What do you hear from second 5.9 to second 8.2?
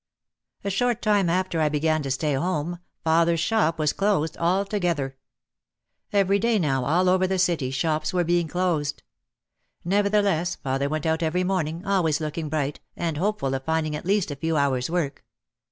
Every day now all over the city shops